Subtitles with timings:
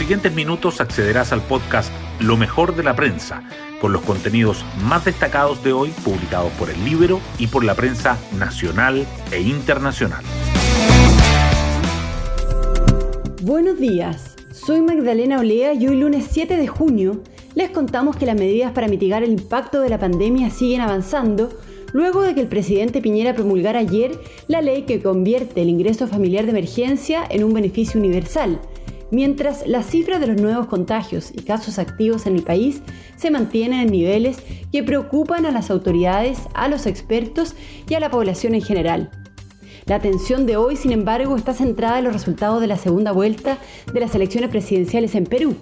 [0.00, 3.42] siguientes minutos accederás al podcast Lo mejor de la prensa,
[3.82, 8.18] con los contenidos más destacados de hoy publicados por el Libro y por la prensa
[8.38, 10.24] nacional e internacional.
[13.42, 17.20] Buenos días, soy Magdalena Olea y hoy lunes 7 de junio
[17.54, 21.50] les contamos que las medidas para mitigar el impacto de la pandemia siguen avanzando
[21.92, 26.44] luego de que el presidente Piñera promulgara ayer la ley que convierte el ingreso familiar
[26.44, 28.60] de emergencia en un beneficio universal,
[29.10, 32.82] mientras las cifras de los nuevos contagios y casos activos en el país
[33.16, 34.42] se mantienen en niveles
[34.72, 37.54] que preocupan a las autoridades, a los expertos
[37.88, 39.10] y a la población en general.
[39.86, 43.58] La atención de hoy, sin embargo, está centrada en los resultados de la segunda vuelta
[43.92, 45.56] de las elecciones presidenciales en Perú,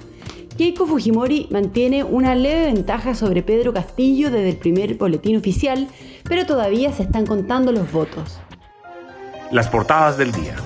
[0.58, 5.86] Keiko Fujimori mantiene una leve ventaja sobre Pedro Castillo desde el primer boletín oficial,
[6.24, 8.40] pero todavía se están contando los votos.
[9.52, 10.56] Las portadas del día.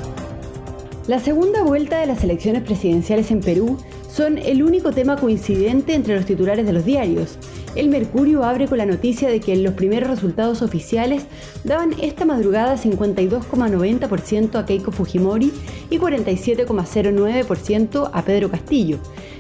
[1.09, 3.77] La segunda vuelta de las elecciones presidenciales en Perú
[4.09, 7.39] son el único tema coincidente entre los titulares de los diarios.
[7.75, 11.25] El Mercurio abre con la noticia de que los primeros resultados oficiales
[11.65, 15.53] daban esta madrugada 52,90% a Keiko Fujimori
[15.91, 18.99] y 47,09% a Pedro Castillo,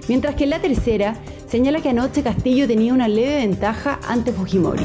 [0.08, 1.14] mientras que en la tercera
[1.46, 4.82] señala que anoche Castillo tenía una leve ventaja ante Fujimori.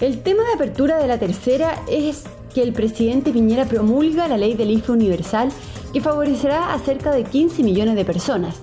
[0.00, 4.54] El tema de apertura de la tercera es que el presidente Piñera promulga la ley
[4.54, 5.50] del IFE universal
[5.92, 8.56] que favorecerá a cerca de 15 millones de personas.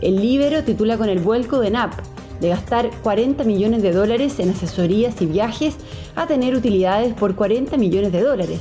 [0.00, 1.92] El Libero titula con el vuelco de NAP,
[2.40, 5.76] de gastar 40 millones de dólares en asesorías y viajes
[6.16, 8.60] a tener utilidades por 40 millones de dólares.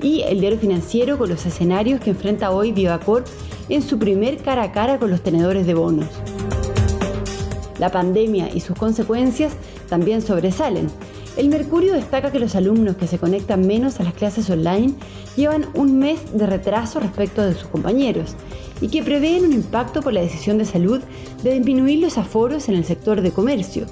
[0.00, 3.26] Y el diario financiero con los escenarios que enfrenta hoy Vivacorp
[3.68, 6.08] en su primer cara a cara con los tenedores de bonos.
[7.78, 9.52] La pandemia y sus consecuencias
[9.88, 10.88] también sobresalen.
[11.36, 14.94] El Mercurio destaca que los alumnos que se conectan menos a las clases online
[15.36, 18.34] llevan un mes de retraso respecto de sus compañeros
[18.80, 21.00] y que prevén un impacto por la decisión de salud
[21.42, 23.84] de disminuir los aforos en el sector de comercio.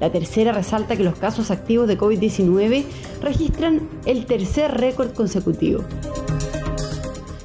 [0.00, 2.84] La tercera resalta que los casos activos de COVID-19
[3.20, 5.84] registran el tercer récord consecutivo.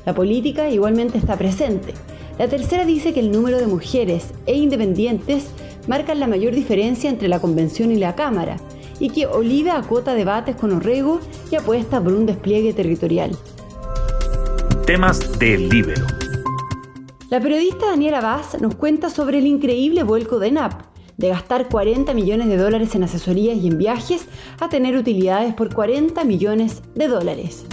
[0.06, 1.94] La política igualmente está presente.
[2.40, 5.48] La tercera dice que el número de mujeres e independientes
[5.88, 8.58] marcan la mayor diferencia entre la convención y la Cámara,
[9.04, 11.20] y que Oliva acota debates con Orrego
[11.52, 13.38] y apuesta por un despliegue territorial.
[14.86, 15.96] Temas del libro.
[17.30, 20.84] La periodista Daniela Vaz nos cuenta sobre el increíble vuelco de NAP,
[21.18, 24.26] de gastar 40 millones de dólares en asesorías y en viajes
[24.62, 27.66] a tener utilidades por 40 millones de dólares.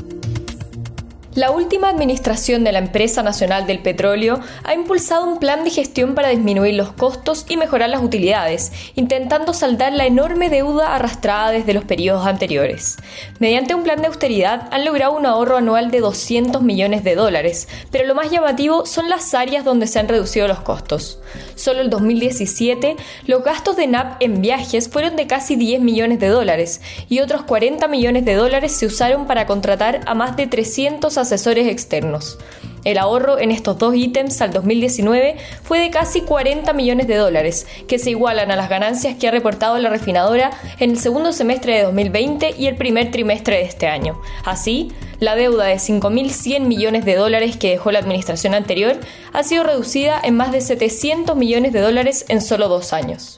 [1.40, 6.14] La última administración de la Empresa Nacional del Petróleo ha impulsado un plan de gestión
[6.14, 11.72] para disminuir los costos y mejorar las utilidades, intentando saldar la enorme deuda arrastrada desde
[11.72, 12.98] los periodos anteriores.
[13.38, 17.68] Mediante un plan de austeridad han logrado un ahorro anual de 200 millones de dólares,
[17.90, 21.20] pero lo más llamativo son las áreas donde se han reducido los costos.
[21.54, 26.28] Solo el 2017, los gastos de NAP en viajes fueron de casi 10 millones de
[26.28, 31.16] dólares y otros 40 millones de dólares se usaron para contratar a más de 300
[31.16, 32.38] asesores externos.
[32.84, 37.66] El ahorro en estos dos ítems al 2019 fue de casi 40 millones de dólares,
[37.86, 41.76] que se igualan a las ganancias que ha reportado la refinadora en el segundo semestre
[41.76, 44.18] de 2020 y el primer trimestre de este año.
[44.44, 48.96] Así, la deuda de 5.100 millones de dólares que dejó la administración anterior
[49.32, 53.36] ha sido reducida en más de 700 millones de dólares en solo dos años.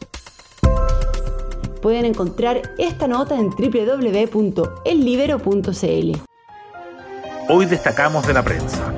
[1.81, 6.32] Pueden encontrar esta nota en www.ellibero.cl.
[7.49, 8.95] Hoy destacamos de la prensa.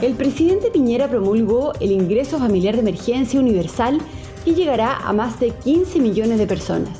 [0.00, 3.98] El presidente Piñera promulgó el ingreso familiar de emergencia universal
[4.46, 6.96] y llegará a más de 15 millones de personas.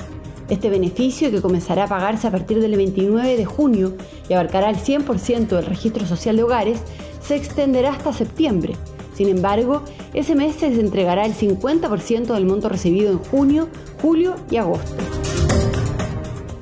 [0.50, 3.94] Este beneficio, que comenzará a pagarse a partir del 29 de junio
[4.28, 6.80] y abarcará el 100% del registro social de hogares,
[7.22, 8.76] se extenderá hasta septiembre.
[9.14, 13.68] Sin embargo, ese mes se entregará el 50% del monto recibido en junio,
[14.02, 14.96] julio y agosto.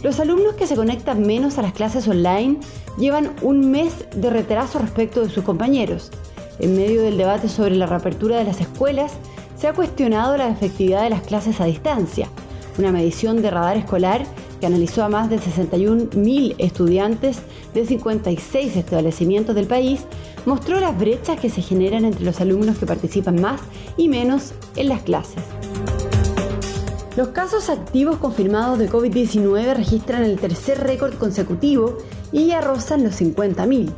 [0.02, 2.60] Los alumnos que se conectan menos a las clases online
[2.96, 6.10] llevan un mes de retraso respecto de sus compañeros.
[6.58, 9.12] En medio del debate sobre la reapertura de las escuelas,
[9.56, 12.28] se ha cuestionado la efectividad de las clases a distancia.
[12.78, 14.26] Una medición de radar escolar
[14.60, 17.40] que analizó a más de 61.000 estudiantes
[17.74, 20.04] de 56 establecimientos del país,
[20.46, 23.60] mostró las brechas que se generan entre los alumnos que participan más
[23.96, 25.42] y menos en las clases.
[27.16, 31.96] Los casos activos confirmados de COVID-19 registran el tercer récord consecutivo
[32.36, 33.90] y ya rozan los 50.000.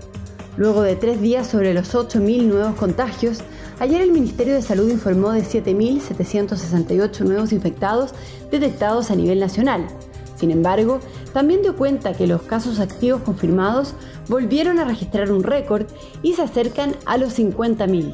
[0.57, 3.41] Luego de tres días sobre los 8.000 nuevos contagios,
[3.81, 8.15] ayer el Ministerio de Salud informó de 7.768 nuevos infectados
[8.49, 9.89] detectados a nivel nacional.
[10.37, 11.01] Sin embargo,
[11.33, 13.95] también dio cuenta que los casos activos confirmados
[14.29, 15.87] volvieron a registrar un récord
[16.23, 18.13] y se acercan a los 50.000.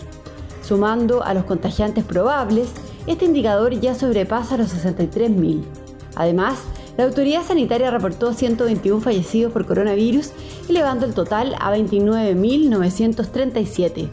[0.63, 2.71] Sumando a los contagiantes probables,
[3.07, 5.65] este indicador ya sobrepasa los 63.000.
[6.15, 6.61] Además,
[6.97, 10.31] la autoridad sanitaria reportó 121 fallecidos por coronavirus,
[10.69, 14.09] elevando el total a 29.937.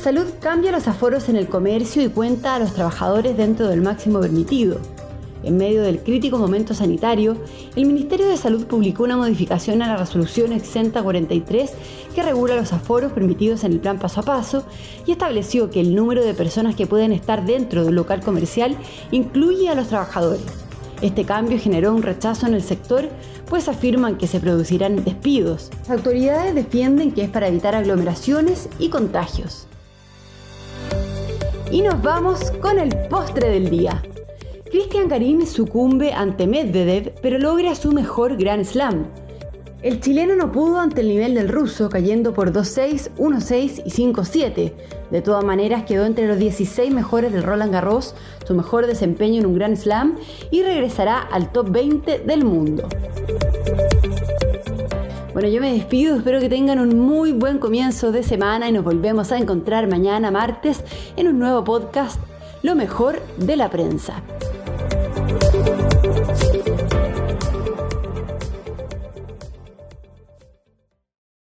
[0.00, 4.20] Salud cambia los aforos en el comercio y cuenta a los trabajadores dentro del máximo
[4.20, 4.78] permitido.
[5.42, 7.36] En medio del crítico momento sanitario,
[7.74, 11.72] el Ministerio de Salud publicó una modificación a la resolución 6043
[12.14, 14.64] que regula los aforos permitidos en el plan paso a paso
[15.06, 18.76] y estableció que el número de personas que pueden estar dentro del local comercial
[19.10, 20.69] incluye a los trabajadores.
[21.02, 23.08] Este cambio generó un rechazo en el sector,
[23.48, 25.70] pues afirman que se producirán despidos.
[25.80, 29.66] Las autoridades defienden que es para evitar aglomeraciones y contagios.
[31.70, 34.02] Y nos vamos con el postre del día.
[34.70, 39.06] Cristian Garín sucumbe ante Medvedev, pero logra su mejor Grand Slam.
[39.82, 44.72] El chileno no pudo ante el nivel del ruso, cayendo por 2-6, 1-6 y 5-7.
[45.10, 48.14] De todas maneras, quedó entre los 16 mejores del Roland Garros,
[48.46, 50.16] su mejor desempeño en un Grand Slam,
[50.50, 52.86] y regresará al top 20 del mundo.
[55.32, 58.84] Bueno, yo me despido, espero que tengan un muy buen comienzo de semana y nos
[58.84, 60.84] volvemos a encontrar mañana martes
[61.16, 62.20] en un nuevo podcast,
[62.62, 64.22] Lo mejor de la prensa.